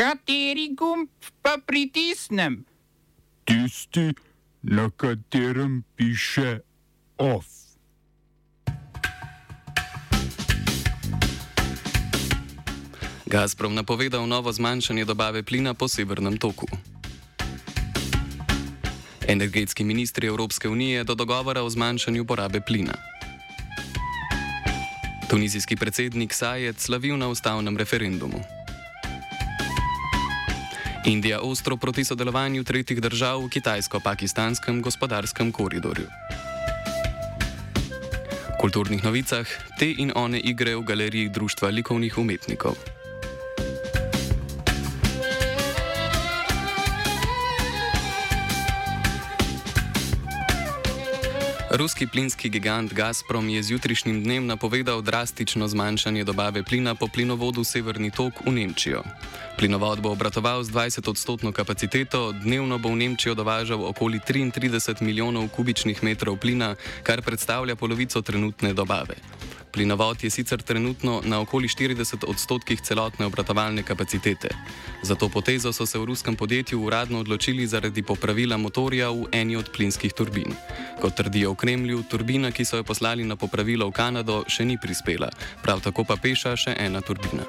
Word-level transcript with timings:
Kateri 0.00 0.72
gumb 0.72 1.12
pa 1.44 1.60
pritisnem? 1.60 2.64
Tisti, 3.44 4.16
na 4.62 4.88
katerem 4.96 5.84
piše 5.96 6.64
OF. 7.20 7.44
Gazprom 13.26 13.74
napovedal 13.74 14.24
novo 14.24 14.52
zmanjšanje 14.52 15.04
dobave 15.04 15.42
plina 15.42 15.74
po 15.74 15.88
severnem 15.88 16.40
toku. 16.40 16.66
Energetski 19.28 19.84
ministri 19.84 20.26
Evropske 20.26 20.68
unije 20.68 21.04
do 21.04 21.14
dogovora 21.14 21.62
o 21.62 21.70
zmanjšanju 21.70 22.24
porabe 22.24 22.60
plina. 22.60 22.96
Tunizijski 25.30 25.76
predsednik 25.76 26.32
Sajed 26.32 26.80
slavil 26.80 27.16
na 27.16 27.28
ustavnem 27.28 27.76
referendumu. 27.76 28.59
Indija 31.04 31.40
ostro 31.40 31.76
proti 31.76 32.04
sodelovanju 32.04 32.64
tretjih 32.64 33.00
držav 33.00 33.40
v 33.40 33.48
kitajsko-pakistanskem 33.48 34.82
gospodarskem 34.82 35.52
koridorju. 35.52 36.06
V 38.48 38.56
kulturnih 38.60 39.04
novicah 39.04 39.48
te 39.78 39.88
in 39.96 40.12
one 40.14 40.40
igre 40.40 40.76
v 40.76 40.84
galeriji 40.84 41.28
Društva 41.28 41.68
likovnih 41.68 42.18
umetnikov. 42.18 42.99
Ruski 51.70 52.06
plinski 52.06 52.48
gigant 52.48 52.92
Gazprom 52.92 53.48
je 53.48 53.62
z 53.62 53.70
jutrišnjim 53.70 54.24
dnem 54.24 54.46
napovedal 54.46 55.02
drastično 55.02 55.68
zmanjšanje 55.68 56.24
dobave 56.24 56.62
plina 56.62 56.94
po 56.94 57.06
plinovodu 57.06 57.64
Severni 57.64 58.10
tok 58.10 58.42
v 58.46 58.50
Nemčijo. 58.50 59.02
Plinovod 59.58 60.00
bo 60.00 60.10
obratoval 60.10 60.64
z 60.64 60.70
20-odstotno 60.74 61.52
kapaciteto, 61.52 62.32
dnevno 62.32 62.78
bo 62.78 62.90
v 62.90 62.96
Nemčijo 62.96 63.34
dovažal 63.34 63.86
okoli 63.86 64.18
33 64.18 65.02
milijonov 65.02 65.48
kubičnih 65.54 66.02
metrov 66.02 66.42
plina, 66.42 66.74
kar 67.06 67.22
predstavlja 67.22 67.76
polovico 67.76 68.22
trenutne 68.22 68.74
dobave. 68.74 69.14
Plinovod 69.72 70.24
je 70.24 70.30
sicer 70.30 70.62
trenutno 70.62 71.20
na 71.24 71.40
okoli 71.40 71.68
40 71.68 72.24
odstotkih 72.26 72.80
celotne 72.80 73.26
obratovalne 73.26 73.82
kapacitete. 73.82 74.48
Za 75.02 75.14
to 75.14 75.28
potezo 75.28 75.72
so 75.72 75.86
se 75.86 75.98
v 75.98 76.04
ruskem 76.04 76.36
podjetju 76.36 76.82
uradno 76.82 77.20
odločili 77.20 77.66
zaradi 77.66 78.02
popravila 78.02 78.56
motorja 78.56 79.10
v 79.10 79.30
eni 79.32 79.56
od 79.56 79.70
plinskih 79.76 80.12
turbin. 80.12 80.54
Kot 81.00 81.14
trdijo 81.14 81.52
v 81.52 81.56
Kremlju, 81.56 82.02
turbina, 82.10 82.50
ki 82.50 82.64
so 82.64 82.76
jo 82.76 82.84
poslali 82.84 83.24
na 83.24 83.36
popravilo 83.36 83.88
v 83.88 83.92
Kanado, 83.92 84.44
še 84.48 84.64
ni 84.64 84.78
prispela, 84.78 85.30
prav 85.62 85.80
tako 85.80 86.04
pa 86.04 86.16
peša 86.16 86.56
še 86.56 86.74
ena 86.78 87.00
turbina. 87.00 87.46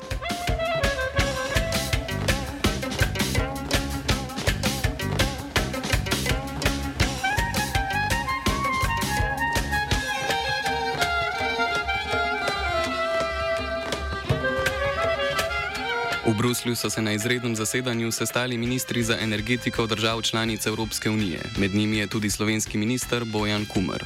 Bruslju 16.42 16.76
so 16.76 16.90
se 16.90 17.02
na 17.02 17.12
izrednem 17.12 17.56
zasedanju 17.56 18.12
sestali 18.12 18.58
ministri 18.58 19.04
za 19.04 19.18
energetiko 19.22 19.88
držav 19.88 20.22
članic 20.22 20.66
Evropske 20.66 21.10
unije, 21.10 21.40
med 21.58 21.76
njimi 21.76 21.98
je 21.98 22.08
tudi 22.08 22.30
slovenski 22.30 22.78
minister 22.78 23.26
Bojan 23.26 23.66
Kumar. 23.66 24.04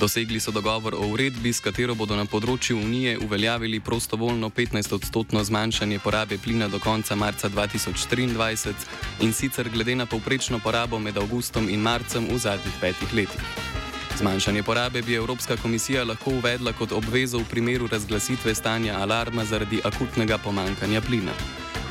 Dosegli 0.00 0.40
so 0.40 0.50
dogovor 0.50 0.94
o 0.94 1.06
uredbi, 1.06 1.52
s 1.52 1.60
katero 1.60 1.94
bodo 1.94 2.16
na 2.16 2.24
področju 2.24 2.76
unije 2.76 3.18
uveljavili 3.18 3.80
prostovoljno 3.80 4.50
15-odstotno 4.50 5.44
zmanjšanje 5.44 5.98
porabe 5.98 6.38
plina 6.38 6.68
do 6.68 6.78
konca 6.78 7.14
marca 7.14 7.48
2023 7.48 8.72
in 9.20 9.32
sicer 9.32 9.70
glede 9.70 9.94
na 9.94 10.06
povprečno 10.06 10.58
porabo 10.58 10.98
med 10.98 11.16
avgustom 11.16 11.68
in 11.68 11.80
marcem 11.80 12.26
v 12.26 12.38
zadnjih 12.38 12.80
petih 12.80 13.14
letih. 13.14 13.44
Zmanjšanje 14.18 14.62
porabe 14.62 15.02
bi 15.02 15.14
Evropska 15.14 15.56
komisija 15.56 16.04
lahko 16.04 16.30
uvedla 16.30 16.72
kot 16.72 16.92
obvezo 16.92 17.38
v 17.38 17.46
primeru 17.50 17.86
razglasitve 17.86 18.54
stanja 18.54 18.98
alarma 18.98 19.44
zaradi 19.44 19.80
akutnega 19.84 20.38
pomankanja 20.38 21.00
plina. 21.00 21.36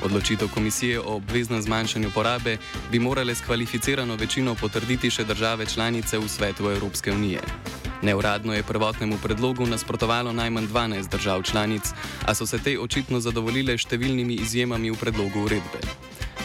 Odločitev 0.05 0.47
komisije 0.53 0.99
o 0.99 1.15
obveznem 1.15 1.61
zmanjšanju 1.61 2.11
porabe 2.13 2.57
bi 2.91 2.99
morale 2.99 3.35
s 3.35 3.41
kvalificirano 3.41 4.15
večino 4.15 4.55
potrditi 4.55 5.09
še 5.09 5.23
države 5.23 5.65
članice 5.65 6.17
v 6.17 6.27
svetu 6.29 6.69
Evropske 6.69 7.11
unije. 7.11 7.41
Neuradno 8.01 8.53
je 8.53 8.63
prvotnemu 8.63 9.17
predlogu 9.23 9.65
nasprotovalo 9.65 10.33
najmanj 10.33 10.67
12 10.67 11.09
držav 11.09 11.43
članic, 11.43 11.89
a 12.25 12.35
so 12.35 12.45
se 12.45 12.59
te 12.59 12.77
očitno 12.79 13.19
zadovoljile 13.19 13.77
številnimi 13.77 14.37
izjemami 14.45 14.91
v 14.91 15.01
predlogu 15.01 15.49
uredbe. 15.49 15.81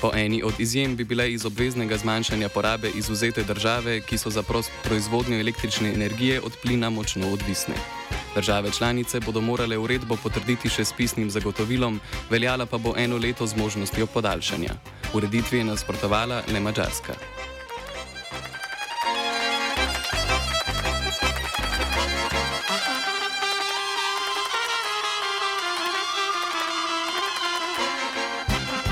Po 0.00 0.16
eni 0.16 0.42
od 0.42 0.56
izjem 0.60 0.96
bi 0.96 1.04
bile 1.04 1.32
iz 1.32 1.44
obveznega 1.44 2.00
zmanjšanja 2.00 2.48
porabe 2.48 2.88
izuzete 2.96 3.44
države, 3.44 4.00
ki 4.00 4.18
so 4.18 4.30
za 4.30 4.42
proizvodnjo 4.84 5.40
električne 5.40 5.92
energije 5.92 6.40
od 6.40 6.56
plina 6.62 6.90
močno 6.90 7.28
odvisne. 7.28 7.99
Države 8.34 8.70
članice 8.70 9.20
bodo 9.20 9.40
morale 9.40 9.78
uredbo 9.78 10.16
potrditi 10.16 10.68
še 10.68 10.84
s 10.84 10.92
pisnim 10.92 11.30
zagotovilom, 11.30 12.00
veljala 12.30 12.66
pa 12.66 12.78
bo 12.78 12.94
eno 12.96 13.18
leto 13.18 13.46
z 13.46 13.56
možnostjo 13.56 14.06
podaljšanja. 14.06 14.74
Ureditvi 15.14 15.58
je 15.58 15.64
nasprotovala 15.64 16.42
le 16.52 16.60
Mačarska. 16.60 17.14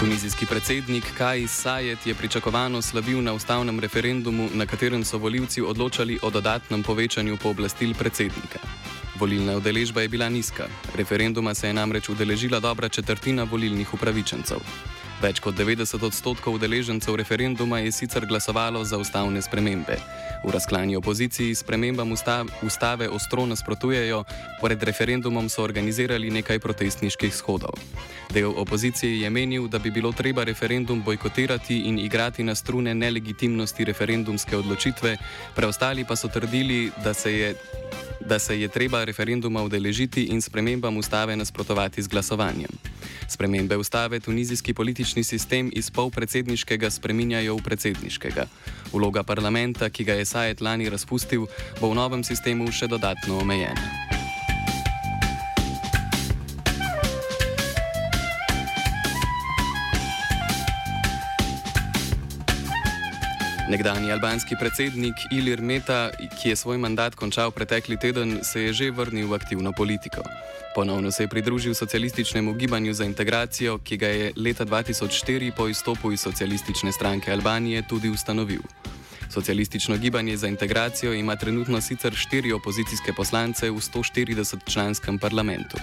Tunizijski 0.00 0.46
predsednik 0.46 1.04
Kajs 1.18 1.50
Sajet 1.50 2.06
je 2.06 2.14
pričakovano 2.14 2.82
slavil 2.82 3.22
na 3.22 3.32
ustavnem 3.32 3.80
referendumu, 3.80 4.48
na 4.54 4.66
katerem 4.66 5.04
so 5.04 5.18
voljivci 5.18 5.62
odločali 5.62 6.18
o 6.22 6.30
dodatnem 6.30 6.82
povečanju 6.82 7.36
pooblastil 7.42 7.94
predsednika. 7.94 8.58
Volilna 9.18 9.56
udeležba 9.56 10.00
je 10.02 10.08
bila 10.08 10.28
nizka, 10.28 10.68
referenduma 10.94 11.54
se 11.54 11.66
je 11.66 11.74
namreč 11.74 12.08
udeležila 12.08 12.60
dobra 12.60 12.88
četrtina 12.88 13.42
volilnih 13.44 13.94
upravičencev. 13.94 14.58
Več 15.18 15.40
kot 15.42 15.56
90 15.58 15.98
odstotkov 16.06 16.60
udeležencev 16.60 17.16
referenduma 17.18 17.80
je 17.82 17.90
sicer 17.90 18.22
glasovalo 18.22 18.84
za 18.86 19.00
ustavne 19.02 19.42
spremembe. 19.42 19.96
V 20.46 20.50
razklanji 20.54 20.94
opoziciji 20.94 21.54
spremembam 21.58 22.14
ustave 22.62 23.08
ostro 23.10 23.46
nasprotujejo, 23.46 24.22
pred 24.62 24.78
referendumom 24.78 25.48
so 25.50 25.64
organizirali 25.66 26.30
nekaj 26.30 26.62
protestniških 26.62 27.34
shodov. 27.34 27.74
Del 28.30 28.54
opozicije 28.54 29.26
je 29.26 29.30
menil, 29.30 29.66
da 29.66 29.82
bi 29.82 29.90
bilo 29.90 30.12
treba 30.12 30.46
referendum 30.46 31.02
bojkotirati 31.02 31.90
in 31.90 31.98
igrati 31.98 32.46
na 32.46 32.54
strune 32.54 32.94
nelegitimnosti 32.94 33.84
referendumske 33.90 34.54
odločitve, 34.56 35.16
preostali 35.58 36.06
pa 36.06 36.14
so 36.14 36.30
trdili, 36.30 36.92
da 37.02 37.14
se 37.14 37.32
je 37.34 37.54
da 38.28 38.38
se 38.38 38.60
je 38.60 38.68
treba 38.68 39.04
referenduma 39.04 39.62
udeležiti 39.62 40.24
in 40.24 40.42
spremembam 40.42 40.96
ustave 40.96 41.36
nasprotovati 41.36 42.02
z 42.02 42.08
glasovanjem. 42.08 42.70
Spremembe 43.28 43.76
ustave 43.76 44.20
tunizijski 44.20 44.74
politični 44.74 45.07
sistem 45.24 45.70
iz 45.72 45.90
polpredsedniškega 45.90 46.90
spreminjajo 46.90 47.56
v 47.56 47.64
predsedniškega. 47.64 48.44
Vloga 48.92 49.22
parlamenta, 49.22 49.88
ki 49.88 50.04
ga 50.04 50.18
je 50.18 50.24
Sajet 50.24 50.60
lani 50.60 50.88
razpustil, 50.88 51.46
bo 51.80 51.92
v 51.92 51.98
novem 51.98 52.24
sistemu 52.24 52.72
še 52.72 52.88
dodatno 52.88 53.40
omejena. 53.40 54.07
Nekdani 63.68 64.12
albanski 64.12 64.56
predsednik 64.56 65.14
Ilir 65.30 65.60
Meta, 65.60 66.08
ki 66.40 66.48
je 66.48 66.56
svoj 66.56 66.78
mandat 66.80 67.14
končal 67.14 67.50
pretekli 67.50 67.98
teden, 68.00 68.38
se 68.42 68.62
je 68.62 68.72
že 68.72 68.90
vrnil 68.90 69.28
v 69.28 69.36
aktivno 69.36 69.72
politiko. 69.76 70.24
Ponovno 70.74 71.10
se 71.12 71.22
je 71.22 71.28
pridružil 71.28 71.74
socialističnemu 71.74 72.54
gibanju 72.54 72.94
za 72.94 73.04
integracijo, 73.04 73.78
ki 73.78 73.96
ga 73.96 74.08
je 74.08 74.32
leta 74.36 74.64
2004 74.64 75.52
po 75.56 75.68
izstopu 75.68 76.12
iz 76.12 76.20
socialistične 76.20 76.92
stranke 76.92 77.32
Albanije 77.32 77.82
tudi 77.88 78.08
ustanovil. 78.08 78.64
Socialistično 79.28 79.96
gibanje 79.96 80.36
za 80.36 80.48
integracijo 80.48 81.12
ima 81.12 81.36
trenutno 81.36 81.80
sicer 81.80 82.14
štiri 82.16 82.52
opozicijske 82.52 83.12
poslance 83.12 83.70
v 83.70 83.74
140-članskem 83.74 85.18
parlamentu. 85.18 85.76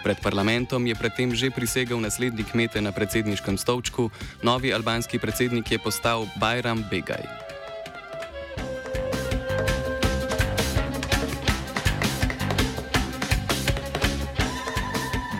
Pred 0.00 0.16
parlamentom 0.24 0.86
je 0.86 0.96
predtem 0.96 1.34
že 1.36 1.52
prisegel 1.52 2.00
naslednik 2.00 2.54
Mete 2.56 2.80
na 2.80 2.92
predsedniškem 2.92 3.60
stolčku, 3.60 4.08
novi 4.40 4.72
albanski 4.72 5.20
predsednik 5.20 5.68
je 5.68 5.78
postal 5.78 6.24
Bajram 6.40 6.84
Begaj. 6.88 7.50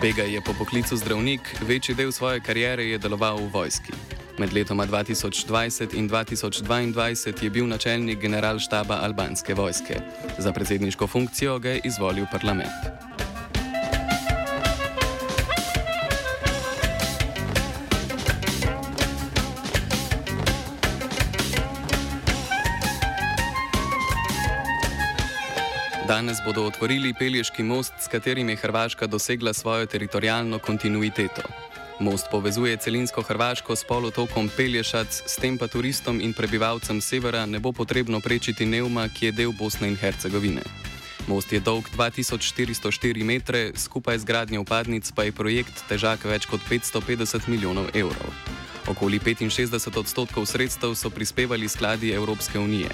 Begaj 0.01 0.33
je 0.33 0.41
po 0.41 0.53
poklicu 0.57 0.97
zdravnik, 0.97 1.41
večji 1.61 1.95
del 1.95 2.11
svoje 2.11 2.41
kariere 2.41 2.85
je 2.85 2.97
deloval 2.97 3.37
v 3.37 3.53
vojski. 3.53 3.93
Med 4.37 4.53
letoma 4.53 4.85
2020 4.85 5.93
in 5.93 6.09
2022 6.09 7.43
je 7.43 7.49
bil 7.49 7.67
načelnik 7.67 8.21
generalštaba 8.21 8.97
albanske 9.05 9.53
vojske. 9.53 10.01
Za 10.37 10.53
predsedniško 10.53 11.07
funkcijo 11.07 11.59
ga 11.59 11.69
je 11.69 11.81
izvolil 11.85 12.25
parlament. 12.31 13.00
Danes 26.11 26.37
bodo 26.45 26.65
otvorili 26.65 27.13
Pelješki 27.13 27.63
most, 27.63 27.93
s 27.99 28.07
katerim 28.07 28.49
je 28.49 28.55
Hrvaška 28.55 29.07
dosegla 29.07 29.53
svojo 29.53 29.85
teritorijalno 29.85 30.59
kontinuiteto. 30.59 31.41
Most 31.99 32.25
povezuje 32.31 32.77
celinsko 32.77 33.21
Hrvaško 33.21 33.75
s 33.75 33.83
polotokom 33.83 34.49
Pelješac, 34.57 35.23
s 35.25 35.35
tem 35.35 35.57
pa 35.57 35.67
turistom 35.67 36.21
in 36.21 36.33
prebivalcem 36.33 37.01
severa 37.01 37.45
ne 37.45 37.59
bo 37.59 37.71
potrebno 37.71 38.19
prečiti 38.19 38.65
Neuma, 38.65 39.07
ki 39.07 39.25
je 39.25 39.31
del 39.31 39.51
Bosne 39.51 39.87
in 39.87 39.95
Hercegovine. 39.95 40.61
Most 41.27 41.53
je 41.53 41.59
dolg 41.59 41.87
2404 41.95 43.23
metre, 43.23 43.71
skupaj 43.75 44.19
z 44.19 44.25
gradnjo 44.25 44.61
upadnic 44.61 45.11
pa 45.15 45.23
je 45.23 45.31
projekt 45.31 45.87
težak 45.87 46.25
več 46.25 46.45
kot 46.45 46.59
550 46.69 47.47
milijonov 47.47 47.87
evrov. 47.93 48.35
Okoli 48.87 49.19
65 49.19 49.97
odstotkov 49.97 50.45
sredstev 50.45 50.95
so 50.95 51.09
prispevali 51.09 51.69
skladi 51.69 52.11
Evropske 52.11 52.59
unije. 52.59 52.89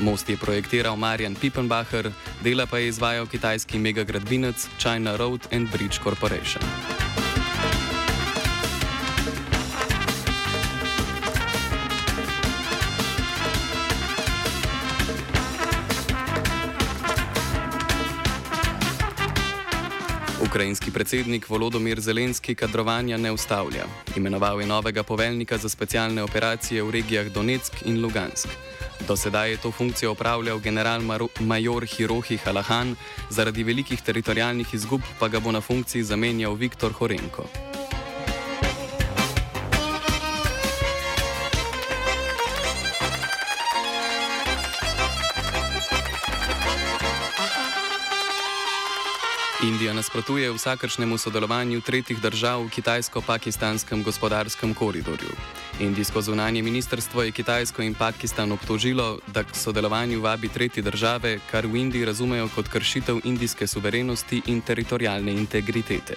Most 0.00 0.28
je 0.28 0.36
projektiral 0.36 0.96
Marjan 0.96 1.34
Pippenbacher, 1.34 2.12
dela 2.40 2.66
pa 2.66 2.78
je 2.78 2.88
izvajal 2.88 3.26
kitajski 3.26 3.78
megagradbinec 3.78 4.68
China 4.78 5.16
Road 5.16 5.40
and 5.52 5.68
Bridge 5.70 5.98
Corporation. 6.02 6.62
Ukrajinski 20.52 20.90
predsednik 20.90 21.48
Volodomir 21.48 22.00
Zelenski 22.00 22.54
kadrovanja 22.54 23.16
ne 23.16 23.32
ustavlja. 23.32 23.86
Imenoval 24.16 24.60
je 24.60 24.66
novega 24.66 25.02
poveljnika 25.02 25.58
za 25.58 25.68
specialne 25.68 26.22
operacije 26.22 26.82
v 26.82 26.90
regijah 26.90 27.26
Donetsk 27.26 27.72
in 27.86 28.02
Lugansk. 28.02 28.48
Do 29.08 29.16
sedaj 29.16 29.50
je 29.50 29.56
to 29.56 29.70
funkcijo 29.70 30.12
opravljal 30.12 30.58
general-major 30.58 31.86
Hirohi 31.86 32.36
Halahan, 32.44 32.96
zaradi 33.30 33.64
velikih 33.64 34.02
teritorijalnih 34.02 34.74
izgub 34.74 35.02
pa 35.18 35.28
ga 35.28 35.40
bo 35.40 35.52
na 35.52 35.60
funkciji 35.60 36.02
zamenjal 36.02 36.54
Viktor 36.54 36.92
Horenko. 36.92 37.71
Indija 49.62 49.92
nasprotuje 49.92 50.50
vsakršnemu 50.50 51.18
sodelovanju 51.18 51.80
tretjih 51.80 52.20
držav 52.20 52.64
v 52.64 52.70
kitajsko-pakistanskem 52.70 54.02
gospodarskem 54.02 54.74
koridorju. 54.74 55.30
Indijsko 55.80 56.22
zunanje 56.22 56.62
ministrstvo 56.62 57.22
je 57.22 57.30
Kitajsko 57.30 57.82
in 57.82 57.94
Pakistan 57.94 58.52
obtožilo, 58.52 59.18
da 59.26 59.44
k 59.44 59.54
sodelovanju 59.54 60.20
vabi 60.20 60.48
tretje 60.48 60.82
države, 60.82 61.38
kar 61.50 61.66
v 61.66 61.76
Indiji 61.76 62.04
razumejo 62.04 62.48
kot 62.54 62.68
kršitev 62.68 63.20
indijske 63.24 63.66
suverenosti 63.66 64.42
in 64.46 64.60
teritorijalne 64.60 65.32
integritete. 65.32 66.14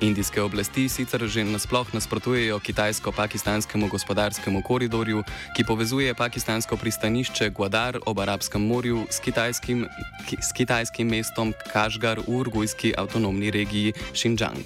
Indijske 0.00 0.40
oblasti 0.42 0.88
sicer 0.88 1.20
že 1.28 1.44
nasploh 1.44 1.84
nasprotujejo 1.92 2.56
kitajsko-pakistanskemu 2.58 3.88
gospodarskemu 3.88 4.62
koridorju, 4.64 5.22
ki 5.56 5.64
povezuje 5.64 6.14
pakistansko 6.14 6.76
pristanišče 6.76 7.50
Guadar 7.50 7.98
ob 8.06 8.18
Arabskem 8.18 8.64
morju 8.64 9.04
s 9.10 9.20
kitajskim, 9.20 9.84
ki, 10.28 10.36
s 10.40 10.52
kitajskim 10.56 11.08
mestom 11.08 11.52
Kašgar 11.72 12.24
v 12.24 12.32
urgujski 12.32 12.94
avtonomni 12.96 13.50
regiji 13.50 13.92
Xinjiang. 14.16 14.64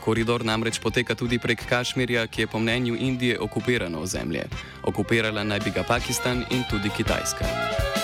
Koridor 0.00 0.44
namreč 0.44 0.78
poteka 0.78 1.14
tudi 1.14 1.38
prek 1.38 1.66
Kašmirja, 1.66 2.26
ki 2.26 2.40
je 2.40 2.46
po 2.46 2.58
mnenju 2.58 2.96
Indije 2.96 3.40
okupirano 3.40 4.00
ozemlje. 4.00 4.46
Okupirala 4.86 5.44
naj 5.44 5.60
bi 5.60 5.70
ga 5.70 5.82
Pakistan 5.82 6.46
in 6.50 6.62
tudi 6.70 6.90
Kitajska. 6.96 7.99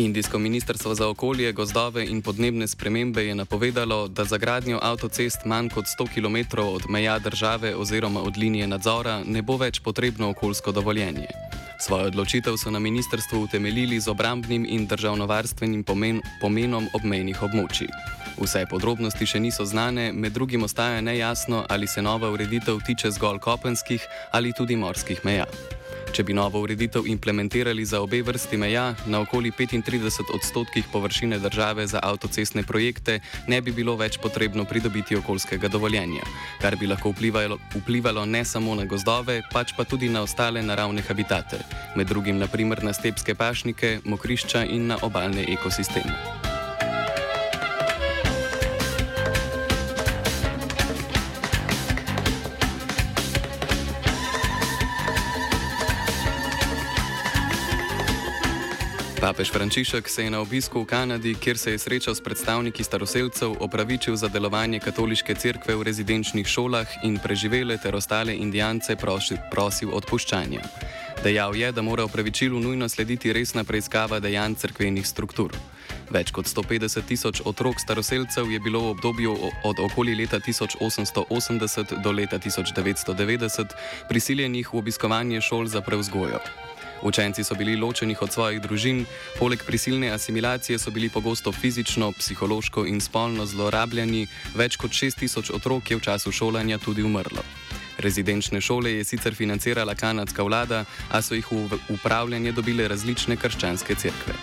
Indijsko 0.00 0.38
ministrstvo 0.38 0.94
za 0.94 1.08
okolje, 1.08 1.52
gozdove 1.52 2.06
in 2.06 2.22
podnebne 2.22 2.68
spremembe 2.68 3.24
je 3.24 3.34
napovedalo, 3.34 4.08
da 4.08 4.24
za 4.24 4.38
gradnjo 4.38 4.78
avtocest 4.82 5.44
manj 5.44 5.68
kot 5.68 5.84
100 5.84 6.06
km 6.14 6.60
od 6.60 6.82
meja 6.88 7.18
države 7.18 7.74
oziroma 7.76 8.22
od 8.22 8.36
linije 8.36 8.66
nadzora 8.66 9.20
ne 9.26 9.42
bo 9.42 9.56
več 9.56 9.80
potrebno 9.80 10.30
okoljsko 10.30 10.72
dovoljenje. 10.72 11.26
Svojo 11.80 12.06
odločitev 12.06 12.56
so 12.56 12.70
na 12.70 12.78
ministrstvu 12.78 13.42
utemeljili 13.42 14.00
z 14.00 14.08
obrambnim 14.08 14.66
in 14.68 14.86
državnovarstvenim 14.86 15.84
pomen, 15.84 16.22
pomenom 16.40 16.88
obmejnih 16.94 17.42
območij. 17.42 17.88
Vse 18.40 18.64
podrobnosti 18.70 19.26
še 19.26 19.40
niso 19.40 19.64
znane, 19.64 20.12
med 20.12 20.32
drugim 20.32 20.64
ostaja 20.64 21.00
nejasno, 21.00 21.66
ali 21.68 21.86
se 21.86 22.02
nova 22.02 22.30
ureditev 22.30 22.80
tiče 22.86 23.10
zgolj 23.10 23.38
kopenskih 23.38 24.08
ali 24.32 24.52
tudi 24.56 24.76
morskih 24.76 25.20
meja. 25.24 25.44
Če 26.10 26.24
bi 26.26 26.34
novo 26.34 26.58
ureditev 26.64 27.06
implementirali 27.06 27.84
za 27.86 28.00
obe 28.02 28.18
vrsti 28.26 28.58
meja, 28.58 28.94
na 29.06 29.20
okoli 29.22 29.52
35 29.54 30.34
odstotkih 30.34 30.88
površine 30.92 31.38
države 31.38 31.86
za 31.86 32.00
avtocestne 32.02 32.62
projekte 32.66 33.20
ne 33.46 33.60
bi 33.62 33.72
bilo 33.72 33.94
več 33.96 34.18
potrebno 34.18 34.64
pridobiti 34.64 35.16
okoljskega 35.16 35.68
dovoljenja, 35.68 36.26
kar 36.60 36.76
bi 36.76 36.90
lahko 36.90 37.14
vplivalo, 37.14 37.60
vplivalo 37.74 38.26
ne 38.26 38.44
samo 38.44 38.74
na 38.74 38.84
gozdove, 38.90 39.40
pač 39.52 39.74
pa 39.76 39.84
tudi 39.84 40.10
na 40.10 40.26
ostale 40.26 40.62
naravne 40.62 41.06
habitate, 41.06 41.62
med 41.96 42.10
drugim 42.10 42.42
naprimer 42.42 42.82
na 42.82 42.92
stepske 42.92 43.34
pašnike, 43.34 44.00
mokrišča 44.04 44.66
in 44.66 44.90
na 44.90 44.98
obaljne 45.06 45.46
ekosisteme. 45.54 46.49
Papež 59.20 59.52
Frančišek 59.52 60.08
se 60.08 60.24
je 60.24 60.30
na 60.30 60.40
obisku 60.40 60.80
v 60.80 60.88
Kanadi, 60.88 61.34
kjer 61.34 61.58
se 61.58 61.70
je 61.70 61.78
srečal 61.78 62.14
s 62.14 62.24
predstavniki 62.24 62.84
staroseljcev, 62.84 63.52
opravičil 63.60 64.16
za 64.16 64.28
delovanje 64.32 64.80
katoliške 64.80 65.34
cerkve 65.34 65.76
v 65.76 65.82
rezidenčnih 65.82 66.46
šolah 66.48 66.88
in 67.04 67.18
preživele 67.20 67.76
ter 67.76 67.92
ostale 67.92 68.32
indijance 68.32 68.96
prosil, 68.96 69.36
prosil 69.52 69.92
odpuščanja. 69.92 70.64
Dejal 71.24 71.56
je, 71.56 71.68
da 71.72 71.82
mora 71.82 72.04
opravičilu 72.08 72.60
nujno 72.60 72.88
slediti 72.88 73.32
resna 73.32 73.64
preiskava 73.64 74.20
dejanj 74.24 74.56
cerkvenih 74.56 75.04
struktur. 75.04 75.52
Več 76.10 76.32
kot 76.32 76.48
150 76.48 77.04
tisoč 77.04 77.42
otrok 77.44 77.76
staroseljcev 77.76 78.48
je 78.48 78.60
bilo 78.60 78.80
v 78.80 78.90
obdobju 78.96 79.36
od 79.68 79.84
okoli 79.84 80.16
leta 80.16 80.40
1880 80.40 82.00
do 82.00 82.12
leta 82.12 82.38
1990 82.38 83.76
prisiljenih 84.08 84.72
v 84.72 84.78
obiskovanje 84.78 85.44
šol 85.44 85.68
za 85.68 85.84
prevzgojo. 85.84 86.40
Učenci 87.02 87.44
so 87.44 87.54
bili 87.54 87.76
ločeni 87.76 88.16
od 88.20 88.32
svojih 88.32 88.60
družin, 88.60 89.06
poleg 89.38 89.62
prisilne 89.64 90.10
asimilacije 90.10 90.78
so 90.78 90.90
bili 90.90 91.08
pogosto 91.08 91.52
fizično, 91.52 92.12
psihološko 92.12 92.84
in 92.86 93.00
spolno 93.00 93.46
zlorabljeni, 93.46 94.26
več 94.54 94.76
kot 94.76 94.90
6000 94.90 95.54
otrok 95.56 95.90
je 95.90 95.96
v 95.96 96.00
času 96.00 96.32
šolanja 96.32 96.78
tudi 96.78 97.02
umrlo. 97.02 97.42
Rezidenčne 97.98 98.60
šole 98.60 98.92
je 98.92 99.04
sicer 99.04 99.34
financirala 99.34 99.94
kanadska 99.94 100.42
vlada, 100.42 100.84
a 101.10 101.22
so 101.22 101.34
jih 101.34 101.48
v 101.52 101.80
upravljanje 101.88 102.52
dobile 102.52 102.88
različne 102.88 103.36
krščanske 103.36 103.94
cerkve. 103.94 104.34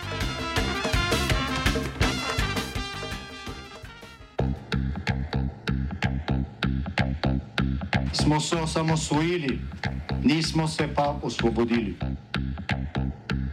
Smo 8.14 8.40
se 8.40 8.56
osamosvojili, 8.56 9.60
nismo 10.24 10.68
se 10.68 10.90
pa 10.96 11.20
osvobodili 11.22 11.96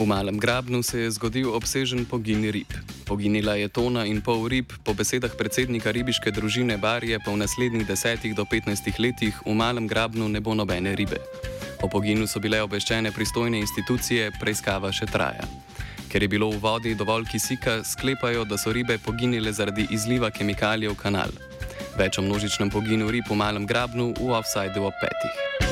V 0.00 0.06
Malem 0.06 0.40
Grabnu 0.40 0.82
se 0.82 1.00
je 1.00 1.10
zgodil 1.10 1.52
obsežen 1.52 2.08
pogin 2.08 2.48
rib. 2.48 2.72
Poginila 3.04 3.52
je 3.60 3.68
tona 3.68 4.08
in 4.08 4.24
pol 4.24 4.48
rib, 4.48 4.72
po 4.80 4.96
besedah 4.96 5.28
predsednika 5.36 5.92
ribiške 5.92 6.32
družine 6.32 6.80
Barje 6.80 7.20
pa 7.20 7.28
v 7.28 7.44
naslednjih 7.44 7.84
10 7.84 8.32
do 8.32 8.48
15 8.48 8.96
letih 8.96 9.36
v 9.44 9.52
Malem 9.52 9.84
Grabnu 9.84 10.24
ne 10.32 10.40
bo 10.40 10.56
nobene 10.56 10.96
ribe. 10.96 11.20
O 11.84 11.88
poginu 11.92 12.24
so 12.24 12.40
bile 12.40 12.62
obveščene 12.64 13.12
pristojne 13.12 13.60
institucije, 13.60 14.32
preiskava 14.40 14.88
še 14.88 15.04
traja. 15.04 15.44
Ker 16.08 16.24
je 16.24 16.32
bilo 16.32 16.48
v 16.48 16.56
vodi 16.64 16.96
dovolj 16.96 17.28
kisika, 17.28 17.84
sklepajo, 17.84 18.48
da 18.48 18.56
so 18.56 18.72
ribe 18.72 18.96
poginile 19.04 19.52
zaradi 19.52 19.84
izliva 19.92 20.32
kemikalije 20.32 20.88
v 20.88 20.96
kanal. 20.96 21.28
Več 22.00 22.16
o 22.16 22.24
množičnem 22.24 22.72
poginu 22.72 23.12
rib 23.12 23.28
v 23.28 23.36
malem 23.36 23.68
grabnu 23.68 24.16
v 24.16 24.32
offsajdu 24.32 24.80
ob 24.80 24.96
petih. 24.96 25.69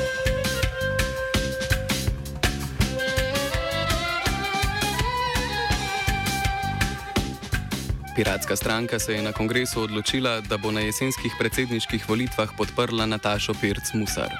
Piratska 8.19 8.57
stranka 8.57 8.99
se 8.99 9.13
je 9.15 9.23
na 9.23 9.33
kongresu 9.33 9.83
odločila, 9.83 10.41
da 10.41 10.57
bo 10.59 10.71
na 10.71 10.81
jesenskih 10.81 11.33
predsedniških 11.39 12.09
volitvah 12.09 12.51
podprla 12.57 13.07
Natašo 13.07 13.55
Pirc 13.61 13.95
Musar. 13.95 14.35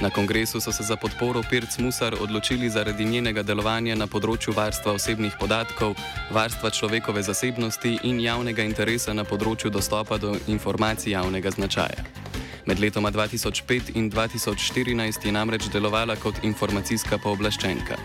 Na 0.00 0.10
kongresu 0.10 0.60
so 0.60 0.72
se 0.72 0.82
za 0.82 0.96
podporo 0.96 1.42
Pirc 1.50 1.78
Musar 1.78 2.14
odločili 2.20 2.70
zaradi 2.70 3.04
njenega 3.04 3.42
delovanja 3.42 3.96
na 3.98 4.06
področju 4.06 4.54
varstva 4.54 4.94
osebnih 4.94 5.34
podatkov, 5.40 5.96
varstva 6.30 6.70
človekove 6.70 7.22
zasebnosti 7.22 7.98
in 8.02 8.20
javnega 8.22 8.62
interesa 8.62 9.12
na 9.12 9.24
področju 9.24 9.70
dostopa 9.70 10.18
do 10.18 10.36
informacij 10.46 11.16
javnega 11.18 11.50
značaja. 11.50 12.06
Med 12.70 12.78
letoma 12.78 13.10
2005 13.10 13.96
in 13.98 14.12
2014 14.14 15.26
je 15.26 15.34
namreč 15.34 15.66
delovala 15.74 16.14
kot 16.22 16.38
informacijska 16.46 17.18
pooblaščenka. 17.18 17.98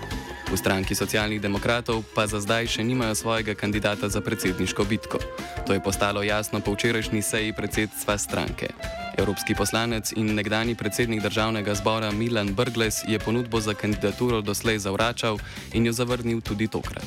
V 0.49 0.57
stranki 0.57 0.97
socialnih 0.97 1.37
demokratov 1.37 2.01
pa 2.17 2.25
za 2.25 2.41
zdaj 2.41 2.65
še 2.65 2.81
nimajo 2.81 3.13
svojega 3.13 3.53
kandidata 3.53 4.09
za 4.09 4.17
predsedniško 4.17 4.81
bitko. 4.81 5.21
To 5.69 5.77
je 5.77 5.83
postalo 5.83 6.25
jasno 6.25 6.57
po 6.57 6.73
včerajšnji 6.73 7.21
seji 7.21 7.53
predsedstva 7.53 8.17
stranke. 8.17 8.73
Evropski 9.13 9.53
poslanec 9.53 10.09
in 10.17 10.33
nekdani 10.33 10.73
predsednik 10.73 11.21
državnega 11.21 11.77
zbora 11.77 12.09
Milan 12.09 12.57
Brgles 12.57 13.05
je 13.05 13.21
ponudbo 13.21 13.61
za 13.61 13.77
kandidaturo 13.77 14.41
doslej 14.41 14.81
zavračal 14.81 15.37
in 15.77 15.85
jo 15.85 15.93
zavrnil 15.93 16.41
tudi 16.41 16.65
tokrat. 16.65 17.05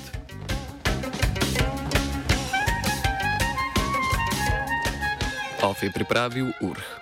OF 5.67 5.83
je 5.83 5.91
pripravil 5.91 6.55
URH. 6.63 7.02